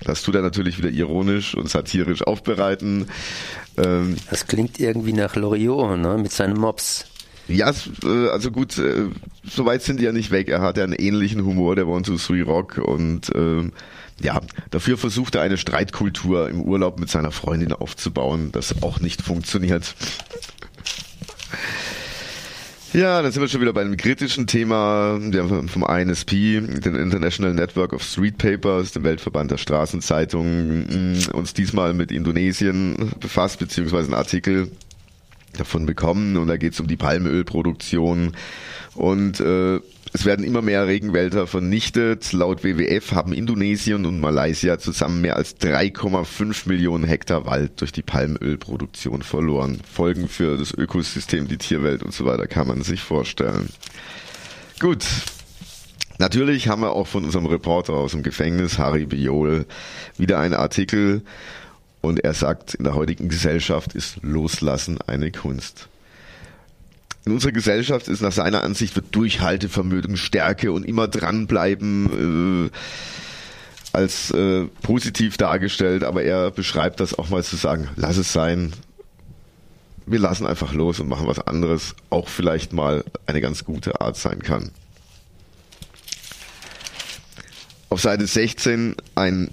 Das 0.04 0.22
tut 0.22 0.34
er 0.34 0.42
natürlich 0.42 0.78
wieder 0.78 0.90
ironisch 0.90 1.54
und 1.54 1.68
satirisch 1.68 2.22
aufbereiten. 2.22 3.06
Ähm, 3.76 4.16
das 4.30 4.46
klingt 4.46 4.80
irgendwie 4.80 5.12
nach 5.12 5.36
Loriot, 5.36 5.98
ne, 5.98 6.16
mit 6.18 6.32
seinen 6.32 6.58
Mops. 6.58 7.06
Ja, 7.48 7.72
äh, 8.04 8.28
also 8.28 8.50
gut, 8.50 8.78
äh, 8.78 9.06
so 9.44 9.66
weit 9.66 9.82
sind 9.82 10.00
die 10.00 10.04
ja 10.04 10.12
nicht 10.12 10.30
weg. 10.30 10.48
Er 10.48 10.62
hat 10.62 10.78
ja 10.78 10.84
einen 10.84 10.94
ähnlichen 10.94 11.44
Humor, 11.44 11.76
der 11.76 11.86
One, 11.86 12.02
Two, 12.02 12.16
Three 12.16 12.42
Rock 12.42 12.78
und 12.78 13.30
ähm, 13.34 13.72
ja, 14.22 14.40
dafür 14.70 14.98
versucht 14.98 15.34
er 15.34 15.42
eine 15.42 15.56
Streitkultur 15.56 16.48
im 16.48 16.62
Urlaub 16.62 17.00
mit 17.00 17.10
seiner 17.10 17.30
Freundin 17.30 17.72
aufzubauen, 17.72 18.52
das 18.52 18.82
auch 18.82 19.00
nicht 19.00 19.22
funktioniert. 19.22 19.94
Ja, 22.92 23.22
dann 23.22 23.30
sind 23.30 23.40
wir 23.40 23.48
schon 23.48 23.60
wieder 23.60 23.72
bei 23.72 23.82
einem 23.82 23.96
kritischen 23.96 24.48
Thema 24.48 25.16
wir 25.20 25.44
haben 25.44 25.68
vom 25.68 25.84
INSP, 25.84 26.60
den 26.60 26.96
International 26.96 27.54
Network 27.54 27.92
of 27.92 28.02
Street 28.02 28.36
Papers, 28.36 28.90
dem 28.90 29.04
Weltverband 29.04 29.52
der 29.52 29.58
Straßenzeitungen, 29.58 31.18
mm, 31.20 31.30
uns 31.36 31.54
diesmal 31.54 31.94
mit 31.94 32.10
Indonesien 32.10 33.12
befasst, 33.20 33.60
beziehungsweise 33.60 34.06
einen 34.06 34.14
Artikel 34.14 34.72
davon 35.56 35.86
bekommen 35.86 36.36
und 36.36 36.48
da 36.48 36.56
geht 36.56 36.74
es 36.74 36.80
um 36.80 36.86
die 36.86 36.96
Palmölproduktion 36.96 38.32
und 38.94 39.40
äh, 39.40 39.80
es 40.12 40.24
werden 40.24 40.44
immer 40.44 40.60
mehr 40.60 40.86
Regenwälder 40.86 41.46
vernichtet. 41.46 42.32
Laut 42.32 42.64
WWF 42.64 43.12
haben 43.12 43.32
Indonesien 43.32 44.06
und 44.06 44.20
Malaysia 44.20 44.78
zusammen 44.78 45.20
mehr 45.20 45.36
als 45.36 45.56
3,5 45.60 46.68
Millionen 46.68 47.04
Hektar 47.04 47.46
Wald 47.46 47.80
durch 47.80 47.92
die 47.92 48.02
Palmölproduktion 48.02 49.22
verloren. 49.22 49.80
Folgen 49.90 50.28
für 50.28 50.56
das 50.56 50.74
Ökosystem, 50.74 51.46
die 51.46 51.58
Tierwelt 51.58 52.02
und 52.02 52.12
so 52.12 52.24
weiter 52.24 52.48
kann 52.48 52.66
man 52.66 52.82
sich 52.82 53.00
vorstellen. 53.00 53.68
Gut. 54.80 55.04
Natürlich 56.18 56.68
haben 56.68 56.82
wir 56.82 56.90
auch 56.90 57.06
von 57.06 57.24
unserem 57.24 57.46
Reporter 57.46 57.94
aus 57.94 58.10
dem 58.10 58.22
Gefängnis, 58.22 58.78
Harry 58.78 59.06
Biol, 59.06 59.64
wieder 60.18 60.38
einen 60.38 60.52
Artikel 60.52 61.22
und 62.00 62.20
er 62.20 62.34
sagt, 62.34 62.74
in 62.74 62.84
der 62.84 62.94
heutigen 62.94 63.28
Gesellschaft 63.28 63.94
ist 63.94 64.18
Loslassen 64.22 64.98
eine 65.02 65.30
Kunst. 65.30 65.88
In 67.26 67.32
unserer 67.32 67.52
Gesellschaft 67.52 68.08
ist 68.08 68.22
nach 68.22 68.32
seiner 68.32 68.64
Ansicht 68.64 68.96
wird 68.96 69.14
Durchhaltevermögen, 69.14 70.16
Stärke 70.16 70.72
und 70.72 70.84
immer 70.84 71.06
dranbleiben 71.06 72.70
äh, 72.70 72.70
als 73.92 74.30
äh, 74.30 74.66
positiv 74.82 75.36
dargestellt, 75.36 76.02
aber 76.04 76.22
er 76.22 76.50
beschreibt 76.50 77.00
das 77.00 77.18
auch 77.18 77.28
mal 77.28 77.44
zu 77.44 77.56
sagen, 77.56 77.88
lass 77.96 78.16
es 78.16 78.32
sein. 78.32 78.72
Wir 80.06 80.18
lassen 80.18 80.46
einfach 80.46 80.72
los 80.72 80.98
und 80.98 81.08
machen 81.08 81.26
was 81.26 81.40
anderes, 81.40 81.94
auch 82.08 82.28
vielleicht 82.28 82.72
mal 82.72 83.04
eine 83.26 83.40
ganz 83.40 83.64
gute 83.64 84.00
Art 84.00 84.16
sein 84.16 84.42
kann. 84.42 84.70
Auf 87.90 88.00
Seite 88.00 88.26
16 88.26 88.96
ein 89.14 89.50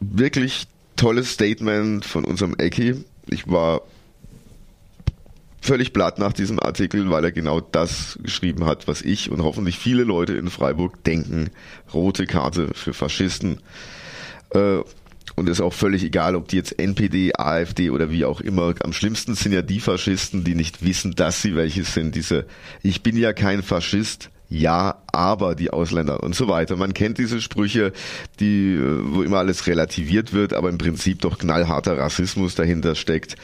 wirklich 0.00 0.66
tolles 0.96 1.32
Statement 1.32 2.04
von 2.04 2.24
unserem 2.24 2.54
Ecki. 2.56 3.04
Ich 3.28 3.48
war 3.48 3.82
völlig 5.60 5.92
platt 5.92 6.18
nach 6.18 6.32
diesem 6.32 6.60
Artikel, 6.60 7.10
weil 7.10 7.24
er 7.24 7.32
genau 7.32 7.60
das 7.60 8.18
geschrieben 8.22 8.64
hat, 8.64 8.86
was 8.88 9.02
ich 9.02 9.30
und 9.30 9.42
hoffentlich 9.42 9.78
viele 9.78 10.04
Leute 10.04 10.34
in 10.34 10.48
Freiburg 10.48 11.02
denken. 11.04 11.50
Rote 11.92 12.26
Karte 12.26 12.70
für 12.72 12.94
Faschisten. 12.94 13.58
Äh, 14.50 14.80
und 15.34 15.50
ist 15.50 15.60
auch 15.60 15.74
völlig 15.74 16.02
egal, 16.02 16.34
ob 16.34 16.48
die 16.48 16.56
jetzt 16.56 16.78
NPD, 16.78 17.32
AfD 17.36 17.90
oder 17.90 18.10
wie 18.10 18.24
auch 18.24 18.40
immer. 18.40 18.74
Am 18.82 18.92
schlimmsten 18.92 19.34
sind 19.34 19.52
ja 19.52 19.60
die 19.60 19.80
Faschisten, 19.80 20.44
die 20.44 20.54
nicht 20.54 20.82
wissen, 20.82 21.14
dass 21.14 21.42
sie 21.42 21.54
welche 21.54 21.84
sind. 21.84 22.14
Diese, 22.14 22.46
ich 22.82 23.02
bin 23.02 23.18
ja 23.18 23.34
kein 23.34 23.62
Faschist, 23.62 24.30
ja, 24.48 25.02
aber 25.12 25.54
die 25.54 25.70
Ausländer 25.70 26.22
und 26.22 26.34
so 26.34 26.48
weiter. 26.48 26.76
Man 26.76 26.94
kennt 26.94 27.18
diese 27.18 27.40
Sprüche, 27.40 27.92
die, 28.38 28.74
äh, 28.74 29.00
wo 29.02 29.22
immer 29.22 29.38
alles 29.38 29.66
relativiert 29.66 30.32
wird, 30.32 30.54
aber 30.54 30.68
im 30.68 30.78
Prinzip 30.78 31.20
doch 31.22 31.38
knallharter 31.38 31.98
Rassismus 31.98 32.54
dahinter 32.54 32.94
steckt. 32.94 33.36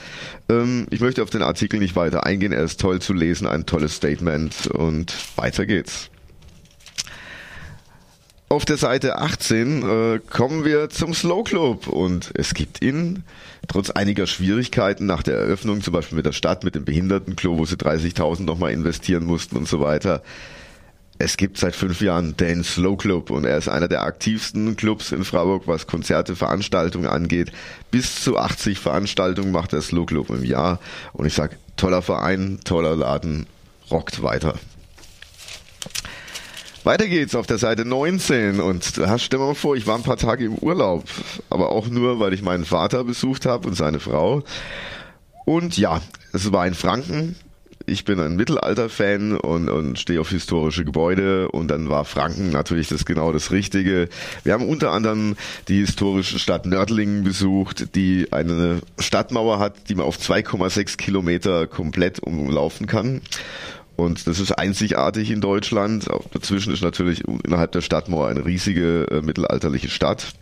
Ähm, 0.48 0.86
ich 0.90 1.00
möchte 1.00 1.22
auf 1.22 1.30
den 1.30 1.42
Artikel 1.42 1.80
nicht 1.80 1.96
weiter 1.96 2.24
eingehen. 2.24 2.52
Er 2.52 2.62
ist 2.62 2.80
toll 2.80 3.00
zu 3.00 3.12
lesen, 3.14 3.46
ein 3.46 3.66
tolles 3.66 3.96
Statement 3.96 4.68
und 4.68 5.14
weiter 5.36 5.66
geht's. 5.66 6.08
Auf 8.48 8.66
der 8.66 8.76
Seite 8.76 9.16
18 9.16 9.82
äh, 9.82 10.18
kommen 10.28 10.66
wir 10.66 10.90
zum 10.90 11.14
Slow 11.14 11.42
Club 11.42 11.86
und 11.86 12.32
es 12.34 12.52
gibt 12.52 12.84
ihn 12.84 13.24
trotz 13.66 13.88
einiger 13.88 14.26
Schwierigkeiten 14.26 15.06
nach 15.06 15.22
der 15.22 15.36
Eröffnung, 15.36 15.80
zum 15.80 15.94
Beispiel 15.94 16.16
mit 16.16 16.26
der 16.26 16.32
Stadt, 16.32 16.62
mit 16.62 16.74
dem 16.74 16.84
Behindertenklo, 16.84 17.56
wo 17.56 17.64
sie 17.64 17.76
30.000 17.76 18.42
nochmal 18.42 18.72
investieren 18.72 19.24
mussten 19.24 19.56
und 19.56 19.66
so 19.66 19.80
weiter, 19.80 20.22
es 21.22 21.36
gibt 21.36 21.56
seit 21.56 21.76
fünf 21.76 22.00
Jahren 22.00 22.36
den 22.36 22.64
Slow 22.64 22.96
Club 22.96 23.30
und 23.30 23.44
er 23.44 23.56
ist 23.56 23.68
einer 23.68 23.86
der 23.86 24.02
aktivsten 24.02 24.74
Clubs 24.74 25.12
in 25.12 25.24
Freiburg, 25.24 25.68
was 25.68 25.86
Konzerte, 25.86 26.34
Veranstaltungen 26.34 27.06
angeht. 27.06 27.52
Bis 27.92 28.24
zu 28.24 28.38
80 28.38 28.80
Veranstaltungen 28.80 29.52
macht 29.52 29.72
der 29.72 29.82
Slow 29.82 30.04
Club 30.04 30.30
im 30.30 30.42
Jahr 30.42 30.80
und 31.12 31.26
ich 31.26 31.34
sag, 31.34 31.56
toller 31.76 32.02
Verein, 32.02 32.58
toller 32.64 32.96
Laden, 32.96 33.46
rockt 33.88 34.24
weiter. 34.24 34.54
Weiter 36.82 37.06
geht's 37.06 37.36
auf 37.36 37.46
der 37.46 37.58
Seite 37.58 37.84
19 37.84 38.58
und 38.58 38.84
stell 38.84 39.38
dir 39.38 39.38
mal 39.38 39.54
vor, 39.54 39.76
ich 39.76 39.86
war 39.86 39.94
ein 39.94 40.02
paar 40.02 40.16
Tage 40.16 40.46
im 40.46 40.56
Urlaub, 40.56 41.04
aber 41.50 41.70
auch 41.70 41.86
nur, 41.86 42.18
weil 42.18 42.34
ich 42.34 42.42
meinen 42.42 42.64
Vater 42.64 43.04
besucht 43.04 43.46
habe 43.46 43.68
und 43.68 43.74
seine 43.74 44.00
Frau. 44.00 44.42
Und 45.44 45.78
ja, 45.78 46.00
es 46.32 46.50
war 46.52 46.66
in 46.66 46.74
Franken, 46.74 47.36
ich 47.92 48.04
bin 48.04 48.18
ein 48.18 48.36
Mittelalter-Fan 48.36 49.36
und, 49.36 49.68
und 49.68 49.98
stehe 49.98 50.20
auf 50.20 50.30
historische 50.30 50.84
Gebäude 50.84 51.48
und 51.48 51.68
dann 51.68 51.90
war 51.90 52.04
Franken 52.04 52.50
natürlich 52.50 52.88
das 52.88 53.04
genau 53.04 53.32
das 53.32 53.52
Richtige. 53.52 54.08
Wir 54.44 54.54
haben 54.54 54.66
unter 54.66 54.92
anderem 54.92 55.36
die 55.68 55.80
historische 55.80 56.38
Stadt 56.38 56.64
Nördlingen 56.64 57.22
besucht, 57.22 57.94
die 57.94 58.32
eine 58.32 58.80
Stadtmauer 58.98 59.58
hat, 59.58 59.90
die 59.90 59.94
man 59.94 60.06
auf 60.06 60.16
2,6 60.16 60.96
Kilometer 60.96 61.66
komplett 61.66 62.20
umlaufen 62.20 62.86
kann. 62.86 63.20
Und 63.94 64.26
das 64.26 64.40
ist 64.40 64.52
einzigartig 64.52 65.30
in 65.30 65.42
Deutschland. 65.42 66.06
Dazwischen 66.32 66.72
ist 66.72 66.82
natürlich 66.82 67.22
innerhalb 67.44 67.72
der 67.72 67.82
Stadtmauer 67.82 68.28
eine 68.28 68.46
riesige 68.46 69.06
äh, 69.10 69.20
mittelalterliche 69.20 69.90
Stadt. 69.90 70.32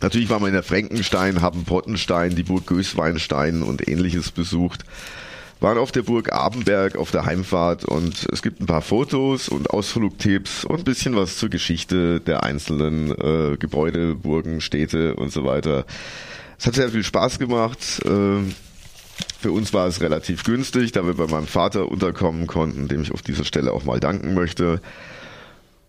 Natürlich 0.00 0.30
waren 0.30 0.40
wir 0.40 0.48
in 0.48 0.54
der 0.54 0.62
Frankenstein, 0.62 1.42
haben 1.42 1.64
Pottenstein, 1.64 2.36
die 2.36 2.44
Burg 2.44 2.66
Gößweinstein 2.66 3.62
und 3.62 3.86
ähnliches 3.86 4.30
besucht 4.30 4.84
waren 5.60 5.78
auf 5.78 5.92
der 5.92 6.02
Burg 6.02 6.32
Abenberg 6.32 6.96
auf 6.96 7.10
der 7.10 7.26
Heimfahrt 7.26 7.84
und 7.84 8.26
es 8.32 8.42
gibt 8.42 8.60
ein 8.60 8.66
paar 8.66 8.82
Fotos 8.82 9.48
und 9.48 9.70
Ausflugtipps 9.70 10.64
und 10.64 10.78
ein 10.80 10.84
bisschen 10.84 11.14
was 11.14 11.36
zur 11.36 11.50
Geschichte 11.50 12.20
der 12.20 12.42
einzelnen 12.42 13.12
äh, 13.12 13.56
Gebäude, 13.58 14.14
Burgen, 14.14 14.60
Städte 14.60 15.14
und 15.14 15.32
so 15.32 15.44
weiter. 15.44 15.84
Es 16.58 16.66
hat 16.66 16.74
sehr 16.74 16.90
viel 16.90 17.04
Spaß 17.04 17.38
gemacht. 17.38 17.78
Äh, 18.04 18.42
für 19.38 19.52
uns 19.52 19.72
war 19.72 19.86
es 19.86 20.00
relativ 20.00 20.44
günstig, 20.44 20.92
da 20.92 21.04
wir 21.06 21.14
bei 21.14 21.26
meinem 21.26 21.46
Vater 21.46 21.90
unterkommen 21.90 22.46
konnten, 22.46 22.88
dem 22.88 23.02
ich 23.02 23.12
auf 23.12 23.22
dieser 23.22 23.44
Stelle 23.44 23.72
auch 23.72 23.84
mal 23.84 24.00
danken 24.00 24.34
möchte. 24.34 24.80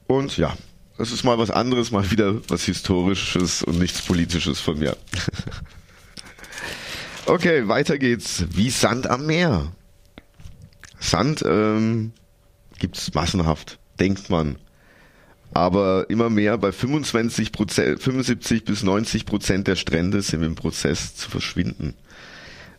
Und 0.07 0.37
ja, 0.37 0.53
das 0.97 1.11
ist 1.11 1.23
mal 1.23 1.37
was 1.37 1.49
anderes, 1.49 1.91
mal 1.91 2.11
wieder 2.11 2.35
was 2.49 2.63
Historisches 2.65 3.63
und 3.63 3.79
nichts 3.79 4.01
Politisches 4.01 4.59
von 4.59 4.79
mir. 4.79 4.97
Okay, 7.25 7.67
weiter 7.67 7.97
geht's. 7.97 8.45
Wie 8.51 8.69
Sand 8.69 9.07
am 9.07 9.25
Meer. 9.25 9.71
Sand 10.99 11.43
ähm, 11.45 12.13
gibt's 12.79 13.13
massenhaft, 13.13 13.79
denkt 13.99 14.29
man. 14.29 14.57
Aber 15.53 16.09
immer 16.09 16.29
mehr 16.29 16.57
bei 16.57 16.71
25 16.71 17.51
Prozent, 17.51 18.01
75 18.01 18.63
bis 18.65 18.83
90 18.83 19.25
Prozent 19.25 19.67
der 19.67 19.75
Strände 19.75 20.21
sind 20.21 20.43
im 20.43 20.55
Prozess 20.55 21.15
zu 21.15 21.29
verschwinden. 21.29 21.95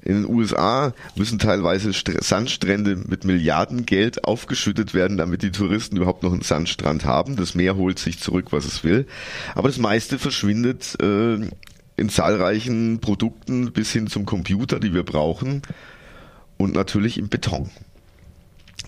In 0.05 0.15
den 0.15 0.29
USA 0.29 0.95
müssen 1.15 1.39
teilweise 1.39 1.93
Sandstrände 1.93 2.97
mit 2.97 3.25
Milliarden 3.25 3.87
Geld 3.87 4.25
aufgeschüttet 4.25 4.95
werden, 4.95 5.17
damit 5.17 5.43
die 5.43 5.53
Touristen 5.53 5.97
überhaupt 5.97 6.25
noch 6.25 6.33
einen 6.33 6.43
Sandstrand 6.43 7.05
haben. 7.05 7.37
Das 7.37 7.55
Meer 7.55 7.77
holt 7.77 8.01
sich 8.01 8.19
zurück, 8.19 8.47
was 8.51 8.65
es 8.65 8.83
will. 8.83 9.07
Aber 9.55 9.69
das 9.69 9.79
meiste 9.79 10.19
verschwindet 10.19 10.97
äh, 11.01 11.49
in 12.03 12.09
zahlreichen 12.09 12.99
Produkten 12.99 13.73
bis 13.73 13.93
hin 13.93 14.09
zum 14.09 14.27
Computer, 14.27 14.81
die 14.81 14.93
wir 14.93 15.05
brauchen 15.05 15.63
und 16.59 16.75
natürlich 16.75 17.17
im 17.17 17.29
Beton. 17.29 17.71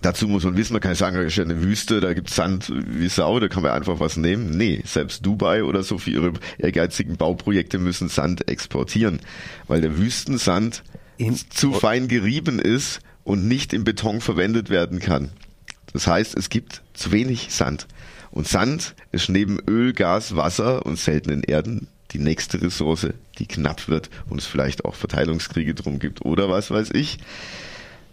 Dazu 0.01 0.27
muss 0.27 0.43
man 0.43 0.57
wissen, 0.57 0.73
man 0.73 0.81
kann 0.81 0.91
nicht 0.91 0.99
sagen, 0.99 1.15
das 1.15 1.27
ist 1.27 1.37
ja 1.37 1.45
eine 1.45 1.63
Wüste, 1.63 2.01
da 2.01 2.13
gibt 2.13 2.29
es 2.29 2.35
Sand 2.35 2.71
wie 2.75 3.07
Sau, 3.07 3.39
da 3.39 3.47
kann 3.47 3.63
man 3.63 3.71
einfach 3.71 4.01
was 4.01 4.17
nehmen. 4.17 4.49
Nee, 4.57 4.81
selbst 4.85 5.25
Dubai 5.25 5.63
oder 5.63 5.81
so 5.81 5.97
für 5.97 6.11
ihre 6.11 6.33
ehrgeizigen 6.57 7.15
Bauprojekte 7.15 7.79
müssen 7.79 8.09
Sand 8.09 8.49
exportieren, 8.49 9.21
weil 9.67 9.79
der 9.79 9.97
Wüstensand 9.97 10.83
in 11.15 11.37
zu 11.37 11.71
fein 11.71 12.09
gerieben 12.09 12.59
ist 12.59 12.99
und 13.23 13.47
nicht 13.47 13.71
im 13.71 13.85
Beton 13.85 14.19
verwendet 14.19 14.69
werden 14.69 14.99
kann. 14.99 15.29
Das 15.93 16.05
heißt, 16.05 16.37
es 16.37 16.49
gibt 16.49 16.81
zu 16.93 17.13
wenig 17.13 17.47
Sand. 17.51 17.87
Und 18.31 18.49
Sand 18.49 18.93
ist 19.13 19.29
neben 19.29 19.59
Öl, 19.65 19.93
Gas, 19.93 20.35
Wasser 20.35 20.85
und 20.85 20.99
seltenen 20.99 21.41
Erden 21.43 21.87
die 22.17 22.23
nächste 22.23 22.61
Ressource, 22.61 23.07
die 23.39 23.45
knapp 23.45 23.89
wird 23.89 24.09
und 24.29 24.39
es 24.39 24.45
vielleicht 24.45 24.85
auch 24.85 24.95
Verteilungskriege 24.95 25.75
drum 25.75 25.99
gibt 25.99 26.23
oder 26.23 26.49
was 26.49 26.71
weiß 26.71 26.91
ich. 26.93 27.17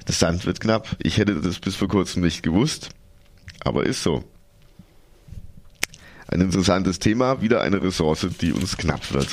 Das 0.07 0.19
Sand 0.19 0.45
wird 0.45 0.59
knapp. 0.59 0.97
Ich 0.99 1.19
hätte 1.19 1.41
das 1.41 1.61
bis 1.61 1.77
vor 1.77 1.87
kurzem 1.87 2.23
nicht 2.23 2.43
gewusst, 2.43 2.89
aber 3.61 3.87
ist 3.87 4.03
so. 4.03 4.25
Ein 6.27 6.41
interessantes 6.41 6.99
Thema, 6.99 7.43
wieder 7.43 7.61
eine 7.61 7.81
Ressource, 7.81 8.27
die 8.41 8.53
uns 8.53 8.77
knapp 8.77 9.13
wird. 9.13 9.29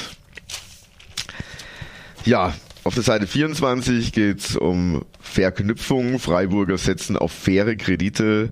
Ja, 2.25 2.53
auf 2.83 2.93
der 2.93 3.03
Seite 3.03 3.25
24 3.25 4.11
geht 4.11 4.39
es 4.39 4.55
um 4.55 5.03
Verknüpfung. 5.19 6.19
Freiburger 6.19 6.77
setzen 6.77 7.17
auf 7.17 7.31
faire 7.31 7.75
Kredite. 7.75 8.51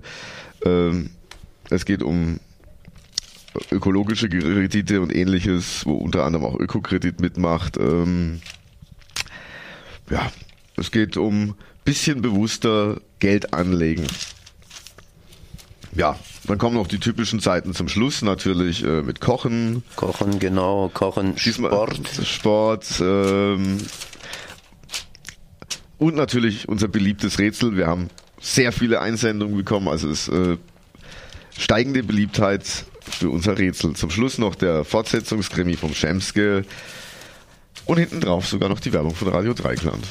Ähm, 0.64 1.10
Es 1.70 1.84
geht 1.84 2.02
um 2.02 2.40
ökologische 3.70 4.28
Kredite 4.28 5.00
und 5.00 5.14
ähnliches, 5.14 5.84
wo 5.86 5.94
unter 5.94 6.24
anderem 6.24 6.46
auch 6.46 6.58
Ökokredit 6.58 7.20
mitmacht. 7.20 7.76
Ähm, 7.76 8.40
ja, 10.10 10.30
es 10.76 10.90
geht 10.90 11.16
um 11.16 11.54
bisschen 11.84 12.22
bewusster 12.22 13.00
Geld 13.18 13.54
anlegen. 13.54 14.06
Ja, 15.94 16.18
dann 16.46 16.58
kommen 16.58 16.76
noch 16.76 16.86
die 16.86 17.00
typischen 17.00 17.40
Zeiten 17.40 17.74
zum 17.74 17.88
Schluss 17.88 18.22
natürlich 18.22 18.84
äh, 18.84 19.02
mit 19.02 19.20
Kochen. 19.20 19.82
Kochen, 19.96 20.38
genau, 20.38 20.90
Kochen, 20.92 21.36
Sport. 21.38 22.00
Sport. 22.24 22.86
Ähm, 23.00 23.78
und 25.96 26.14
natürlich 26.14 26.68
unser 26.68 26.88
beliebtes 26.88 27.38
Rätsel. 27.38 27.76
Wir 27.76 27.86
haben 27.86 28.10
sehr 28.40 28.70
viele 28.72 29.00
Einsendungen 29.00 29.56
bekommen, 29.56 29.88
also 29.88 30.08
es 30.08 30.28
äh, 30.28 30.56
steigende 31.58 32.02
Beliebtheit 32.02 32.64
für 33.00 33.30
unser 33.30 33.58
Rätsel. 33.58 33.94
Zum 33.94 34.10
Schluss 34.10 34.38
noch 34.38 34.54
der 34.54 34.84
Fortsetzungskrimi 34.84 35.76
vom 35.76 35.92
Schemske. 35.92 36.64
Und 37.84 37.96
hinten 37.96 38.20
drauf 38.20 38.46
sogar 38.46 38.68
noch 38.68 38.80
die 38.80 38.92
Werbung 38.92 39.14
von 39.14 39.28
Radio 39.28 39.54
Dreikland, 39.54 40.04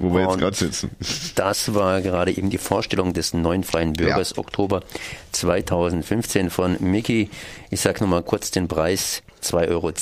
wo 0.00 0.12
wir 0.12 0.22
und 0.22 0.30
jetzt 0.30 0.38
gerade 0.40 0.56
sitzen. 0.56 0.90
Das 1.36 1.72
war 1.72 2.00
gerade 2.02 2.32
eben 2.32 2.50
die 2.50 2.58
Vorstellung 2.58 3.12
des 3.12 3.32
neuen 3.32 3.62
Freien 3.62 3.92
Bürgers 3.92 4.30
ja. 4.30 4.38
Oktober 4.38 4.82
2015 5.30 6.50
von 6.50 6.76
Mickey. 6.80 7.30
Ich 7.70 7.80
sage 7.80 8.02
nochmal 8.02 8.24
kurz 8.24 8.50
den 8.50 8.66
Preis, 8.66 9.22
2,10 9.40 9.68
Euro. 9.68 9.92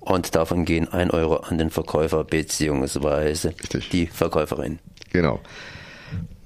Und 0.00 0.34
davon 0.34 0.64
gehen 0.64 0.88
1 0.92 1.12
Euro 1.12 1.36
an 1.36 1.58
den 1.58 1.70
Verkäufer 1.70 2.24
beziehungsweise 2.24 3.54
die 3.92 4.06
Verkäuferin. 4.06 4.80
Genau. 5.12 5.40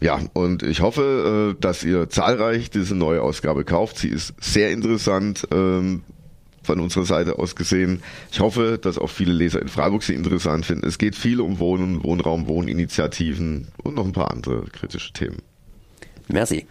Ja, 0.00 0.21
und 0.33 0.62
ich 0.62 0.81
hoffe, 0.81 1.55
äh, 1.57 1.61
dass 1.61 1.85
ihr 1.85 2.09
zahlreich 2.09 2.71
diese 2.71 2.95
neue 2.95 3.23
Ausgabe 3.23 3.65
kauft. 3.65 3.99
Sie 3.99 4.09
ist 4.09 4.33
sehr 4.41 4.71
interessant 4.71 5.47
ähm, 5.53 6.03
von 6.62 6.81
unserer 6.81 7.05
Seite 7.05 7.39
aus 7.39 7.55
gesehen. 7.55 8.03
Ich 8.31 8.41
hoffe, 8.41 8.79
dass 8.81 8.99
auch 8.99 9.11
viele 9.11 9.33
Leser 9.33 9.61
in 9.61 9.69
Freiburg 9.69 10.03
sie 10.03 10.15
interessant 10.15 10.65
finden. 10.65 10.87
Es 10.87 10.99
geht 10.99 11.17
viel 11.17 11.41
um 11.41 11.59
Wohnen, 11.59 12.03
Wohnraum, 12.03 12.49
Wohninitiativen 12.49 13.69
und 13.83 13.95
noch 13.95 14.07
ein 14.07 14.12
paar 14.12 14.31
andere 14.31 14.65
kritische 14.67 15.12
Themen. 15.12 15.43
Merci. 16.29 16.67